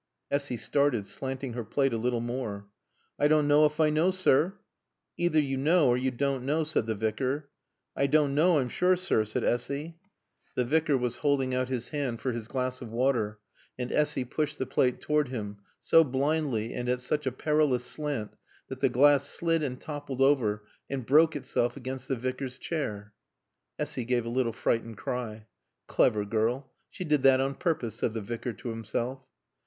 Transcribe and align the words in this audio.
Essy 0.31 0.57
started, 0.57 1.05
slanting 1.07 1.53
her 1.53 1.63
plate 1.63 1.93
a 1.93 1.97
little 1.97 2.21
more. 2.21 2.65
"I 3.19 3.27
doan 3.27 3.47
knaw 3.47 3.65
ef 3.67 3.79
I 3.79 3.91
knaw, 3.91 4.09
sir." 4.09 4.55
"Either 5.15 5.39
you 5.39 5.57
know 5.57 5.89
or 5.89 5.95
you 5.95 6.09
don't 6.09 6.43
know," 6.43 6.63
said 6.63 6.87
the 6.87 6.95
Vicar. 6.95 7.51
"I 7.95 8.07
doan 8.07 8.33
know, 8.33 8.57
I'm 8.57 8.67
sure, 8.69 8.95
sir," 8.95 9.23
said 9.25 9.43
Essy. 9.43 9.99
The 10.55 10.65
Vicar 10.65 10.97
was 10.97 11.17
holding 11.17 11.53
out 11.53 11.69
his 11.69 11.89
hand 11.89 12.19
for 12.19 12.31
his 12.31 12.47
glass 12.47 12.81
of 12.81 12.89
water, 12.89 13.37
and 13.77 13.91
Essy 13.91 14.25
pushed 14.25 14.57
the 14.57 14.65
plate 14.65 15.01
toward 15.01 15.27
him, 15.27 15.57
so 15.79 16.03
blindly 16.03 16.73
and 16.73 16.89
at 16.89 16.99
such 16.99 17.27
a 17.27 17.31
perilous 17.31 17.85
slant 17.85 18.33
that 18.69 18.79
the 18.79 18.89
glass 18.89 19.27
slid 19.29 19.61
and 19.61 19.79
toppled 19.79 20.19
over 20.19 20.65
and 20.89 21.05
broke 21.05 21.35
itself 21.35 21.77
against 21.77 22.07
the 22.07 22.15
Vicar's 22.15 22.57
chair. 22.57 23.13
Essy 23.77 24.03
gave 24.03 24.25
a 24.25 24.29
little 24.29 24.51
frightened 24.51 24.97
cry. 24.97 25.45
"Clever 25.85 26.25
girl. 26.25 26.71
She 26.89 27.03
did 27.03 27.21
that 27.21 27.39
on 27.39 27.53
purpose," 27.53 27.93
said 27.93 28.15
the 28.15 28.21
Vicar 28.21 28.53
to 28.53 28.69
himself. 28.69 29.19